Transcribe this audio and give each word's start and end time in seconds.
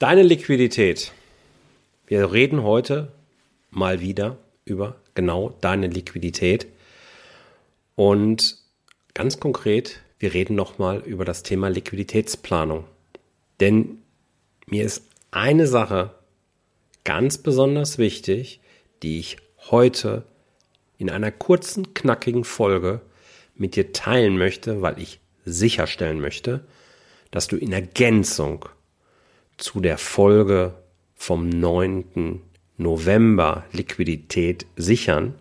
Deine 0.00 0.22
Liquidität. 0.22 1.12
Wir 2.06 2.32
reden 2.32 2.62
heute 2.62 3.12
mal 3.68 4.00
wieder 4.00 4.38
über 4.64 4.96
genau 5.12 5.54
deine 5.60 5.88
Liquidität. 5.88 6.66
Und 7.96 8.56
ganz 9.12 9.40
konkret, 9.40 10.00
wir 10.18 10.32
reden 10.32 10.54
nochmal 10.54 11.00
über 11.00 11.26
das 11.26 11.42
Thema 11.42 11.68
Liquiditätsplanung. 11.68 12.84
Denn 13.60 13.98
mir 14.64 14.86
ist 14.86 15.04
eine 15.32 15.66
Sache 15.66 16.14
ganz 17.04 17.36
besonders 17.36 17.98
wichtig, 17.98 18.60
die 19.02 19.18
ich 19.18 19.36
heute 19.70 20.22
in 20.96 21.10
einer 21.10 21.30
kurzen, 21.30 21.92
knackigen 21.92 22.44
Folge 22.44 23.02
mit 23.54 23.76
dir 23.76 23.92
teilen 23.92 24.38
möchte, 24.38 24.80
weil 24.80 24.98
ich 24.98 25.20
sicherstellen 25.44 26.22
möchte, 26.22 26.64
dass 27.30 27.48
du 27.48 27.58
in 27.58 27.70
Ergänzung 27.70 28.64
zu 29.60 29.80
der 29.80 29.98
Folge 29.98 30.74
vom 31.14 31.48
9. 31.48 32.40
November 32.78 33.64
Liquidität 33.72 34.66
sichern. 34.76 35.34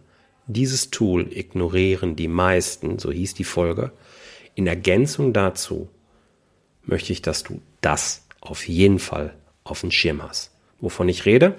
Dieses 0.47 0.91
Tool 0.91 1.31
ignorieren 1.31 2.15
die 2.15 2.27
meisten, 2.27 2.99
so 2.99 3.11
hieß 3.11 3.33
die 3.33 3.43
Folge. 3.43 3.91
In 4.55 4.67
Ergänzung 4.67 5.31
dazu 5.31 5.89
möchte 6.83 7.13
ich, 7.13 7.21
dass 7.21 7.43
du 7.43 7.61
das 7.81 8.25
auf 8.41 8.67
jeden 8.67 8.99
Fall 8.99 9.33
auf 9.63 9.81
dem 9.81 9.91
Schirm 9.91 10.21
hast. 10.21 10.51
Wovon 10.81 11.07
ich 11.07 11.25
rede? 11.25 11.55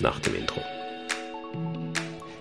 Nach 0.00 0.20
dem 0.20 0.34
Intro. 0.34 0.60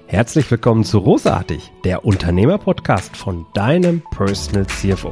Herzlich 0.07 0.49
willkommen 0.51 0.83
zu 0.83 0.97
Rosartig, 0.99 1.71
der 1.83 2.05
Unternehmerpodcast 2.05 3.15
von 3.15 3.45
deinem 3.53 4.01
Personal 4.11 4.67
CFO. 4.67 5.11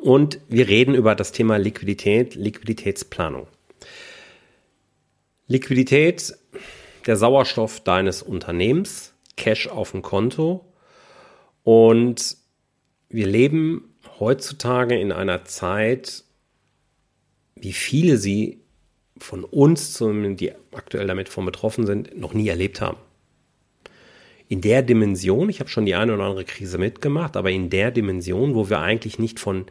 Und 0.00 0.40
wir 0.48 0.68
reden 0.68 0.94
über 0.94 1.14
das 1.14 1.32
Thema 1.32 1.56
Liquidität, 1.56 2.34
Liquiditätsplanung. 2.34 3.46
Liquidität, 5.46 6.34
der 7.06 7.16
Sauerstoff 7.16 7.80
deines 7.80 8.22
Unternehmens, 8.22 9.14
Cash 9.36 9.68
auf 9.68 9.92
dem 9.92 10.02
Konto. 10.02 10.64
Und 11.62 12.36
wir 13.08 13.26
leben 13.26 13.94
heutzutage 14.18 14.98
in 14.98 15.12
einer 15.12 15.44
Zeit, 15.44 16.24
wie 17.54 17.72
viele 17.72 18.16
sie 18.16 18.60
von 19.18 19.44
uns, 19.44 19.98
die 19.98 20.52
aktuell 20.72 21.06
damit 21.06 21.28
von 21.28 21.44
betroffen 21.44 21.86
sind, 21.86 22.18
noch 22.18 22.34
nie 22.34 22.48
erlebt 22.48 22.80
haben 22.80 22.98
in 24.48 24.60
der 24.60 24.82
Dimension, 24.82 25.48
ich 25.48 25.60
habe 25.60 25.70
schon 25.70 25.86
die 25.86 25.94
eine 25.94 26.14
oder 26.14 26.24
andere 26.24 26.44
Krise 26.44 26.78
mitgemacht, 26.78 27.36
aber 27.36 27.50
in 27.50 27.70
der 27.70 27.90
Dimension, 27.90 28.54
wo 28.54 28.68
wir 28.68 28.80
eigentlich 28.80 29.18
nicht 29.18 29.40
von 29.40 29.66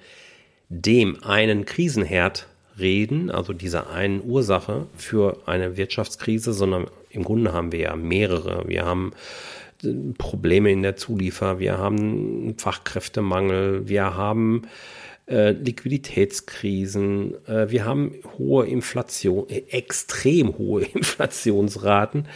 dem 0.69 1.23
einen 1.23 1.65
Krisenherd 1.65 2.47
reden, 2.79 3.29
also 3.29 3.53
dieser 3.53 3.89
einen 3.89 4.21
Ursache 4.23 4.87
für 4.95 5.47
eine 5.47 5.77
Wirtschaftskrise, 5.77 6.53
sondern 6.53 6.87
im 7.09 7.23
Grunde 7.23 7.53
haben 7.53 7.71
wir 7.71 7.79
ja 7.79 7.95
mehrere. 7.95 8.63
Wir 8.67 8.85
haben 8.85 9.11
äh, 9.83 9.93
Probleme 10.17 10.71
in 10.71 10.81
der 10.81 10.95
Zuliefer, 10.95 11.59
wir 11.59 11.77
haben 11.77 12.55
Fachkräftemangel, 12.57 13.87
wir 13.87 14.15
haben 14.15 14.63
äh, 15.27 15.51
Liquiditätskrisen, 15.51 17.35
äh, 17.47 17.69
wir 17.69 17.85
haben 17.85 18.15
hohe 18.37 18.67
Inflation, 18.67 19.47
extrem 19.49 20.57
hohe 20.57 20.83
Inflationsraten. 20.93 22.27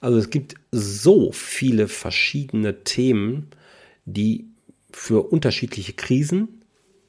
Also 0.00 0.18
es 0.18 0.30
gibt 0.30 0.54
so 0.70 1.32
viele 1.32 1.88
verschiedene 1.88 2.84
Themen, 2.84 3.48
die 4.04 4.46
für 4.92 5.30
unterschiedliche 5.30 5.92
Krisen 5.92 6.62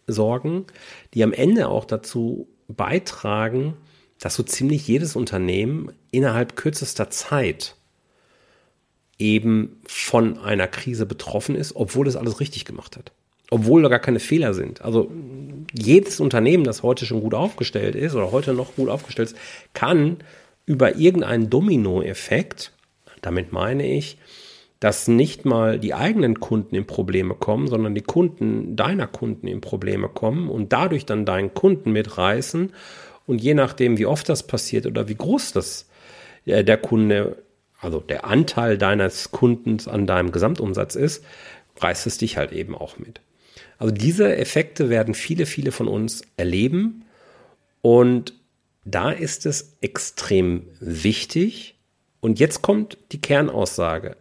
sorgen, 0.07 0.65
die 1.13 1.23
am 1.23 1.33
Ende 1.33 1.67
auch 1.67 1.85
dazu 1.85 2.47
beitragen, 2.67 3.75
dass 4.19 4.35
so 4.35 4.43
ziemlich 4.43 4.87
jedes 4.87 5.15
Unternehmen 5.15 5.91
innerhalb 6.11 6.55
kürzester 6.55 7.09
Zeit 7.09 7.75
eben 9.17 9.81
von 9.85 10.39
einer 10.39 10.67
Krise 10.67 11.05
betroffen 11.05 11.55
ist, 11.55 11.75
obwohl 11.75 12.07
es 12.07 12.15
alles 12.15 12.39
richtig 12.39 12.65
gemacht 12.65 12.97
hat. 12.97 13.11
Obwohl 13.51 13.81
da 13.81 13.89
gar 13.89 13.99
keine 13.99 14.19
Fehler 14.19 14.53
sind. 14.53 14.81
Also 14.81 15.11
jedes 15.73 16.19
Unternehmen, 16.19 16.63
das 16.63 16.83
heute 16.83 17.05
schon 17.05 17.21
gut 17.21 17.33
aufgestellt 17.33 17.95
ist 17.95 18.15
oder 18.15 18.31
heute 18.31 18.53
noch 18.53 18.75
gut 18.75 18.89
aufgestellt 18.89 19.31
ist, 19.31 19.37
kann 19.73 20.17
über 20.65 20.97
irgendeinen 20.97 21.49
Dominoeffekt 21.49 22.71
damit 23.21 23.51
meine 23.51 23.85
ich, 23.85 24.17
dass 24.79 25.07
nicht 25.07 25.45
mal 25.45 25.77
die 25.77 25.93
eigenen 25.93 26.39
Kunden 26.39 26.75
in 26.75 26.87
Probleme 26.87 27.35
kommen, 27.35 27.67
sondern 27.67 27.95
die 27.95 28.01
Kunden 28.01 28.75
deiner 28.75 29.07
Kunden 29.07 29.47
in 29.47 29.59
Probleme 29.59 30.07
kommen 30.07 30.49
und 30.49 30.71
dadurch 30.71 31.05
dann 31.05 31.25
deinen 31.25 31.53
Kunden 31.53 31.91
mitreißen. 31.91 32.71
Und 33.27 33.41
je 33.41 33.53
nachdem, 33.53 33.97
wie 33.97 34.05
oft 34.05 34.29
das 34.29 34.47
passiert 34.47 34.87
oder 34.87 35.09
wie 35.09 35.15
groß 35.15 35.51
das 35.51 35.89
äh, 36.45 36.63
der 36.63 36.77
Kunde, 36.77 37.43
also 37.81 37.99
der 37.99 38.25
Anteil 38.25 38.77
deines 38.77 39.31
Kundens 39.31 39.87
an 39.87 40.07
deinem 40.07 40.31
Gesamtumsatz 40.31 40.95
ist, 40.95 41.25
reißt 41.77 42.07
es 42.07 42.17
dich 42.17 42.37
halt 42.37 42.51
eben 42.53 42.75
auch 42.75 42.97
mit. 42.97 43.21
Also 43.77 43.93
diese 43.93 44.35
Effekte 44.35 44.89
werden 44.89 45.13
viele, 45.13 45.45
viele 45.45 45.71
von 45.71 45.87
uns 45.87 46.21
erleben. 46.37 47.05
Und 47.81 48.33
da 48.85 49.11
ist 49.11 49.45
es 49.45 49.77
extrem 49.81 50.67
wichtig, 50.79 51.78
und 52.21 52.39
jetzt 52.39 52.61
kommt 52.61 52.97
die 53.11 53.21
Kernaussage. 53.21 54.17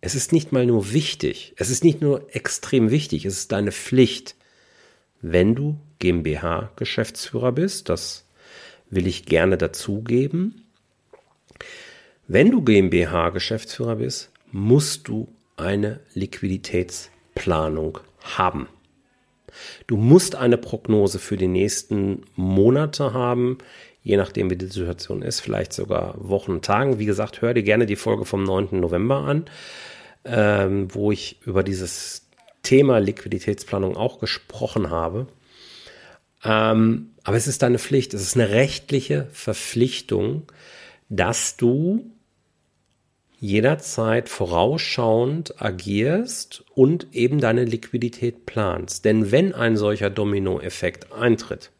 Es 0.00 0.14
ist 0.14 0.32
nicht 0.32 0.52
mal 0.52 0.66
nur 0.66 0.92
wichtig, 0.92 1.54
es 1.56 1.70
ist 1.70 1.84
nicht 1.84 2.00
nur 2.00 2.34
extrem 2.34 2.90
wichtig, 2.90 3.24
es 3.24 3.38
ist 3.38 3.52
deine 3.52 3.72
Pflicht, 3.72 4.36
wenn 5.22 5.54
du 5.54 5.78
GmbH-Geschäftsführer 5.98 7.52
bist, 7.52 7.88
das 7.88 8.26
will 8.90 9.06
ich 9.06 9.24
gerne 9.24 9.56
dazugeben. 9.56 10.66
Wenn 12.28 12.50
du 12.50 12.62
GmbH-Geschäftsführer 12.62 13.96
bist, 13.96 14.30
musst 14.52 15.08
du 15.08 15.28
eine 15.56 16.00
Liquiditätsplanung 16.12 18.00
haben. 18.20 18.68
Du 19.86 19.96
musst 19.96 20.34
eine 20.34 20.58
Prognose 20.58 21.18
für 21.18 21.36
die 21.36 21.48
nächsten 21.48 22.22
Monate 22.34 23.12
haben, 23.12 23.58
je 24.04 24.18
nachdem, 24.18 24.50
wie 24.50 24.56
die 24.56 24.66
Situation 24.66 25.22
ist, 25.22 25.40
vielleicht 25.40 25.72
sogar 25.72 26.14
Wochen, 26.18 26.60
Tagen. 26.60 26.98
Wie 26.98 27.06
gesagt, 27.06 27.40
hör 27.40 27.54
dir 27.54 27.62
gerne 27.62 27.86
die 27.86 27.96
Folge 27.96 28.26
vom 28.26 28.44
9. 28.44 28.78
November 28.78 29.16
an, 29.16 29.46
ähm, 30.24 30.94
wo 30.94 31.10
ich 31.10 31.40
über 31.44 31.64
dieses 31.64 32.26
Thema 32.62 32.98
Liquiditätsplanung 32.98 33.96
auch 33.96 34.20
gesprochen 34.20 34.90
habe. 34.90 35.26
Ähm, 36.44 37.10
aber 37.24 37.38
es 37.38 37.46
ist 37.46 37.62
deine 37.62 37.78
Pflicht, 37.78 38.12
es 38.12 38.22
ist 38.22 38.36
eine 38.36 38.50
rechtliche 38.50 39.26
Verpflichtung, 39.32 40.42
dass 41.08 41.56
du 41.56 42.10
jederzeit 43.40 44.28
vorausschauend 44.28 45.62
agierst 45.62 46.64
und 46.74 47.08
eben 47.12 47.40
deine 47.40 47.64
Liquidität 47.64 48.44
planst. 48.44 49.06
Denn 49.06 49.32
wenn 49.32 49.54
ein 49.54 49.78
solcher 49.78 50.10
Dominoeffekt 50.10 51.12
eintritt, 51.12 51.70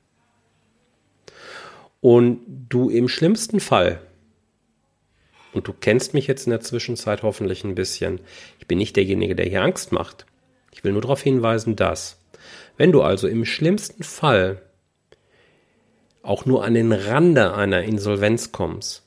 und 2.05 2.41
du 2.69 2.91
im 2.91 3.09
schlimmsten 3.09 3.61
Fall, 3.61 3.99
und 5.55 5.67
du 5.67 5.73
kennst 5.73 6.13
mich 6.13 6.27
jetzt 6.27 6.47
in 6.47 6.51
der 6.51 6.61
Zwischenzeit 6.61 7.23
hoffentlich 7.23 7.65
ein 7.65 7.75
bisschen, 7.75 8.21
ich 8.59 8.67
bin 8.67 8.77
nicht 8.77 8.95
derjenige, 8.97 9.35
der 9.35 9.47
hier 9.47 9.63
Angst 9.63 9.91
macht. 9.91 10.27
Ich 10.71 10.85
will 10.85 10.93
nur 10.93 11.01
darauf 11.01 11.23
hinweisen, 11.23 11.77
dass, 11.77 12.23
wenn 12.77 12.93
du 12.93 13.01
also 13.01 13.27
im 13.27 13.47
schlimmsten 13.47 14.03
Fall 14.03 14.61
auch 16.23 16.45
nur 16.45 16.63
an 16.63 16.75
den 16.75 16.93
Rande 16.93 17.55
einer 17.55 17.85
Insolvenz 17.85 18.53
kommst 18.53 19.03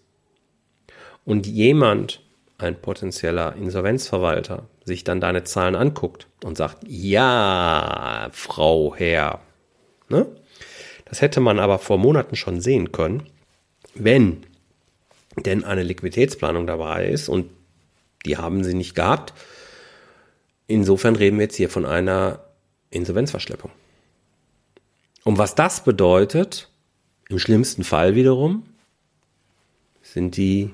und 1.23 1.45
jemand, 1.45 2.23
ein 2.57 2.81
potenzieller 2.81 3.55
Insolvenzverwalter, 3.57 4.67
sich 4.85 5.03
dann 5.03 5.21
deine 5.21 5.43
Zahlen 5.43 5.75
anguckt 5.75 6.29
und 6.43 6.57
sagt, 6.57 6.79
ja, 6.87 8.29
Frau, 8.31 8.95
Herr, 8.95 9.41
ne? 10.09 10.25
Das 11.09 11.21
hätte 11.21 11.39
man 11.39 11.59
aber 11.59 11.79
vor 11.79 11.97
Monaten 11.97 12.35
schon 12.35 12.61
sehen 12.61 12.91
können, 12.91 13.23
wenn 13.93 14.45
denn 15.37 15.63
eine 15.63 15.83
Liquiditätsplanung 15.83 16.67
dabei 16.67 17.07
ist 17.07 17.29
und 17.29 17.49
die 18.25 18.37
haben 18.37 18.63
sie 18.63 18.73
nicht 18.73 18.95
gehabt. 18.95 19.33
Insofern 20.67 21.15
reden 21.15 21.37
wir 21.37 21.43
jetzt 21.43 21.55
hier 21.55 21.69
von 21.69 21.85
einer 21.85 22.43
Insolvenzverschleppung. 22.89 23.71
Und 25.23 25.37
was 25.37 25.55
das 25.55 25.83
bedeutet, 25.83 26.69
Im 27.29 27.39
schlimmsten 27.39 27.83
Fall 27.83 28.15
wiederum 28.15 28.65
sind 30.01 30.37
die 30.37 30.73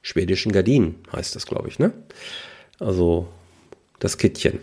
schwedischen 0.00 0.50
Gardinen, 0.50 1.04
heißt 1.12 1.36
das, 1.36 1.46
glaube 1.46 1.68
ich, 1.68 1.78
ne? 1.78 1.92
Also 2.78 3.28
das 3.98 4.16
Kittchen, 4.16 4.60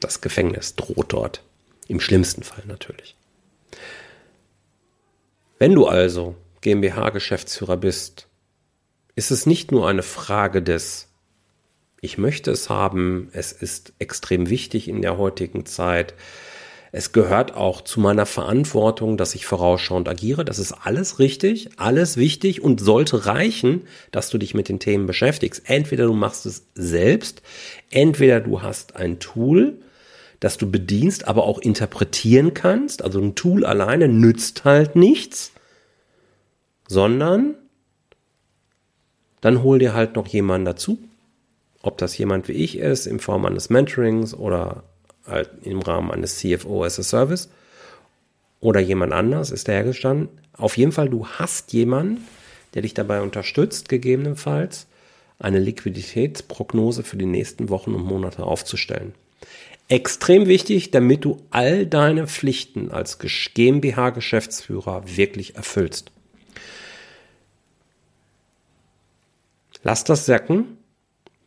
das 0.00 0.20
Gefängnis 0.20 0.74
droht 0.74 1.12
dort. 1.12 1.42
Im 1.86 2.00
schlimmsten 2.00 2.42
Fall 2.42 2.64
natürlich. 2.66 3.14
Wenn 5.62 5.76
du 5.76 5.86
also 5.86 6.34
GmbH-Geschäftsführer 6.62 7.76
bist, 7.76 8.26
ist 9.14 9.30
es 9.30 9.46
nicht 9.46 9.70
nur 9.70 9.88
eine 9.88 10.02
Frage 10.02 10.60
des 10.60 11.06
Ich 12.00 12.18
möchte 12.18 12.50
es 12.50 12.68
haben, 12.68 13.28
es 13.32 13.52
ist 13.52 13.92
extrem 14.00 14.50
wichtig 14.50 14.88
in 14.88 15.02
der 15.02 15.18
heutigen 15.18 15.64
Zeit, 15.64 16.14
es 16.90 17.12
gehört 17.12 17.54
auch 17.54 17.80
zu 17.80 18.00
meiner 18.00 18.26
Verantwortung, 18.26 19.16
dass 19.16 19.36
ich 19.36 19.46
vorausschauend 19.46 20.08
agiere. 20.08 20.44
Das 20.44 20.58
ist 20.58 20.72
alles 20.72 21.20
richtig, 21.20 21.70
alles 21.76 22.16
wichtig 22.16 22.60
und 22.60 22.80
sollte 22.80 23.26
reichen, 23.26 23.82
dass 24.10 24.30
du 24.30 24.38
dich 24.38 24.54
mit 24.54 24.68
den 24.68 24.80
Themen 24.80 25.06
beschäftigst. 25.06 25.62
Entweder 25.66 26.06
du 26.06 26.14
machst 26.14 26.44
es 26.44 26.66
selbst, 26.74 27.40
entweder 27.88 28.40
du 28.40 28.62
hast 28.62 28.96
ein 28.96 29.20
Tool, 29.20 29.78
das 30.42 30.58
du 30.58 30.68
bedienst, 30.68 31.28
aber 31.28 31.44
auch 31.44 31.60
interpretieren 31.60 32.52
kannst. 32.52 33.02
Also 33.04 33.20
ein 33.20 33.36
Tool 33.36 33.64
alleine 33.64 34.08
nützt 34.08 34.64
halt 34.64 34.96
nichts, 34.96 35.51
sondern 36.92 37.54
dann 39.40 39.62
hol 39.62 39.78
dir 39.78 39.94
halt 39.94 40.14
noch 40.14 40.26
jemanden 40.26 40.66
dazu. 40.66 40.98
Ob 41.80 41.96
das 41.96 42.18
jemand 42.18 42.48
wie 42.48 42.52
ich 42.52 42.76
ist, 42.76 43.06
in 43.06 43.18
Form 43.18 43.46
eines 43.46 43.70
Mentorings 43.70 44.34
oder 44.34 44.84
halt 45.26 45.48
im 45.62 45.80
Rahmen 45.80 46.10
eines 46.10 46.36
CFO 46.38 46.84
as 46.84 46.98
a 46.98 47.02
Service 47.02 47.48
oder 48.60 48.78
jemand 48.78 49.14
anders 49.14 49.50
ist 49.50 49.68
hergestanden. 49.68 50.28
Auf 50.52 50.76
jeden 50.76 50.92
Fall, 50.92 51.08
du 51.08 51.26
hast 51.26 51.72
jemanden, 51.72 52.26
der 52.74 52.82
dich 52.82 52.92
dabei 52.92 53.22
unterstützt, 53.22 53.88
gegebenenfalls 53.88 54.86
eine 55.38 55.60
Liquiditätsprognose 55.60 57.04
für 57.04 57.16
die 57.16 57.26
nächsten 57.26 57.70
Wochen 57.70 57.94
und 57.94 58.04
Monate 58.04 58.44
aufzustellen. 58.44 59.14
Extrem 59.88 60.46
wichtig, 60.46 60.90
damit 60.90 61.24
du 61.24 61.38
all 61.50 61.86
deine 61.86 62.26
Pflichten 62.26 62.90
als 62.90 63.18
GmbH-Geschäftsführer 63.18 65.04
wirklich 65.06 65.56
erfüllst. 65.56 66.12
Lass 69.82 70.04
das 70.04 70.26
sacken, 70.26 70.78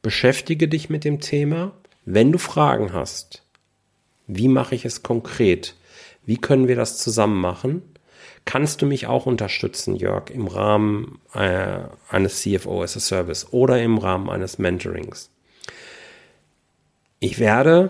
beschäftige 0.02 0.68
dich 0.68 0.90
mit 0.90 1.04
dem 1.04 1.22
Thema. 1.22 1.72
Wenn 2.04 2.32
du 2.32 2.38
Fragen 2.38 2.94
hast, 2.94 3.44
wie 4.28 4.48
mache 4.48 4.76
ich 4.76 4.86
es 4.86 5.04
konkret? 5.04 5.76
Wie 6.26 6.38
können 6.38 6.68
wir 6.68 6.76
das 6.76 6.98
zusammen 6.98 7.40
machen? 7.40 7.82
Kannst 8.44 8.82
du 8.82 8.86
mich 8.86 9.08
auch 9.08 9.26
unterstützen, 9.26 9.96
Jörg, 9.96 10.30
im 10.30 10.48
Rahmen 10.48 11.20
äh, 11.34 11.80
eines 12.10 12.42
CFO 12.42 12.84
as 12.84 12.96
a 12.96 13.00
Service 13.00 13.48
oder 13.52 13.82
im 13.82 13.98
Rahmen 13.98 14.30
eines 14.30 14.60
Mentorings? 14.60 15.32
Ich 17.20 17.40
werde, 17.40 17.90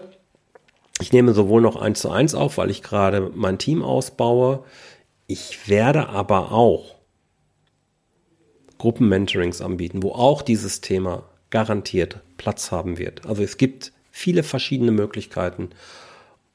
ich 1.01 1.12
nehme 1.12 1.33
sowohl 1.33 1.62
noch 1.62 1.75
eins 1.75 2.00
zu 2.00 2.10
eins 2.10 2.36
auf, 2.36 2.57
weil 2.57 2.69
ich 2.69 2.81
gerade 2.81 3.31
mein 3.36 3.57
Team 3.57 3.83
ausbaue. 3.83 4.63
Ich 5.28 5.68
werde 5.68 6.07
aber 6.07 6.54
auch 6.54 6.94
Gruppenmentorings 8.77 9.62
anbieten, 9.62 10.04
wo 10.04 10.12
auch 10.12 10.42
dieses 10.42 10.81
Thema 10.81 11.24
garantiert 11.50 12.22
Platz 12.38 12.72
haben 12.72 12.98
wird. 12.98 13.25
Also 13.25 13.44
es 13.44 13.57
gibt 13.57 13.94
viele 14.12 14.44
verschiedene 14.44 14.92
Möglichkeiten 14.92 15.69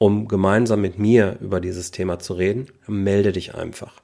um 0.01 0.27
gemeinsam 0.27 0.81
mit 0.81 0.97
mir 0.97 1.37
über 1.41 1.61
dieses 1.61 1.91
Thema 1.91 2.17
zu 2.17 2.33
reden, 2.33 2.65
melde 2.87 3.33
dich 3.33 3.53
einfach. 3.53 4.01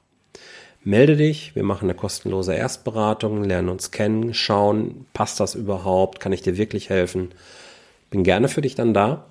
Melde 0.84 1.16
dich, 1.16 1.56
wir 1.56 1.64
machen 1.64 1.86
eine 1.86 1.98
kostenlose 1.98 2.54
Erstberatung, 2.54 3.42
lernen 3.42 3.68
uns 3.68 3.90
kennen, 3.90 4.32
schauen, 4.32 5.06
passt 5.12 5.40
das 5.40 5.56
überhaupt, 5.56 6.20
kann 6.20 6.30
ich 6.30 6.40
dir 6.40 6.56
wirklich 6.56 6.88
helfen. 6.88 7.30
Bin 8.10 8.22
gerne 8.22 8.46
für 8.46 8.60
dich 8.60 8.76
dann 8.76 8.94
da. 8.94 9.26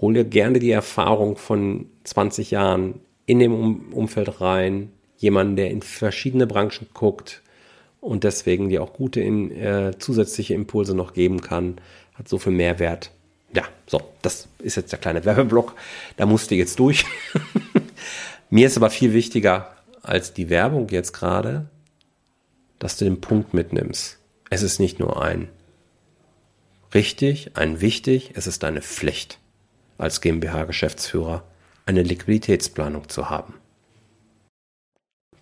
Hol 0.00 0.14
dir 0.14 0.24
gerne 0.24 0.58
die 0.58 0.70
Erfahrung 0.70 1.36
von 1.36 1.90
20 2.04 2.50
Jahren 2.50 3.00
in 3.26 3.40
dem 3.40 3.92
Umfeld 3.92 4.40
rein, 4.40 4.90
jemanden, 5.18 5.56
der 5.56 5.70
in 5.70 5.82
verschiedene 5.82 6.46
Branchen 6.46 6.88
guckt 6.94 7.42
und 8.00 8.24
deswegen 8.24 8.68
dir 8.68 8.82
auch 8.82 8.92
gute 8.92 9.20
in, 9.20 9.50
äh, 9.50 9.92
zusätzliche 9.98 10.54
Impulse 10.54 10.94
noch 10.94 11.12
geben 11.12 11.40
kann, 11.40 11.76
hat 12.14 12.28
so 12.28 12.38
viel 12.38 12.52
Mehrwert 12.52 13.10
ja, 13.56 13.64
so, 13.86 14.00
das 14.22 14.48
ist 14.58 14.76
jetzt 14.76 14.92
der 14.92 14.98
kleine 14.98 15.24
Werbeblock. 15.24 15.74
Da 16.16 16.26
musste 16.26 16.54
jetzt 16.54 16.78
durch. 16.78 17.04
Mir 18.50 18.66
ist 18.66 18.76
aber 18.76 18.90
viel 18.90 19.12
wichtiger 19.12 19.74
als 20.02 20.34
die 20.34 20.50
Werbung 20.50 20.88
jetzt 20.90 21.12
gerade, 21.12 21.68
dass 22.78 22.96
du 22.96 23.04
den 23.04 23.20
Punkt 23.20 23.54
mitnimmst. 23.54 24.18
Es 24.50 24.62
ist 24.62 24.78
nicht 24.78 25.00
nur 25.00 25.22
ein 25.22 25.48
richtig, 26.94 27.56
ein 27.56 27.80
wichtig, 27.80 28.32
es 28.34 28.46
ist 28.46 28.62
deine 28.62 28.82
Pflicht 28.82 29.38
als 29.98 30.20
GmbH-Geschäftsführer 30.20 31.42
eine 31.86 32.02
Liquiditätsplanung 32.02 33.08
zu 33.08 33.30
haben. 33.30 33.54